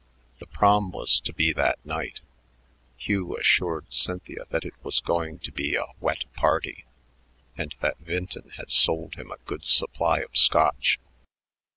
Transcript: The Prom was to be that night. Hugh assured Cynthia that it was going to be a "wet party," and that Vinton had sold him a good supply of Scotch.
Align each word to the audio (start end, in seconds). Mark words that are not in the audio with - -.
The 0.39 0.47
Prom 0.47 0.89
was 0.89 1.19
to 1.19 1.31
be 1.31 1.53
that 1.53 1.77
night. 1.85 2.21
Hugh 2.97 3.37
assured 3.37 3.93
Cynthia 3.93 4.45
that 4.49 4.65
it 4.65 4.73
was 4.83 4.99
going 4.99 5.37
to 5.37 5.51
be 5.51 5.75
a 5.75 5.93
"wet 5.99 6.23
party," 6.33 6.85
and 7.55 7.75
that 7.81 7.99
Vinton 7.99 8.49
had 8.57 8.71
sold 8.71 9.13
him 9.13 9.29
a 9.29 9.37
good 9.45 9.63
supply 9.63 10.17
of 10.21 10.35
Scotch. 10.35 10.97